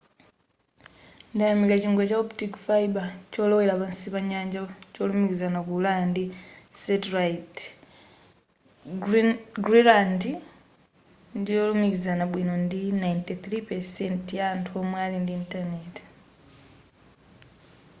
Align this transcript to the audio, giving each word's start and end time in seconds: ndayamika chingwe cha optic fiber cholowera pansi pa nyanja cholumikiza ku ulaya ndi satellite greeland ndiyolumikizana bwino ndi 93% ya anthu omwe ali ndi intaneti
ndayamika 1.33 1.75
chingwe 1.81 2.03
cha 2.09 2.17
optic 2.23 2.51
fiber 2.65 3.07
cholowera 3.31 3.73
pansi 3.81 4.07
pa 4.13 4.19
nyanja 4.29 4.61
cholumikiza 4.93 5.47
ku 5.65 5.71
ulaya 5.79 6.03
ndi 6.11 6.23
satellite 6.81 7.61
greeland 9.65 10.21
ndiyolumikizana 11.39 12.23
bwino 12.31 12.53
ndi 12.65 12.79
93% 12.91 14.37
ya 14.37 14.45
anthu 14.53 14.71
omwe 14.81 14.97
ali 15.05 15.17
ndi 15.23 15.31
intaneti 15.39 16.03